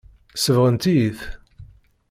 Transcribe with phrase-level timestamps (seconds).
[0.43, 1.19] Sebɣent-iyi-t.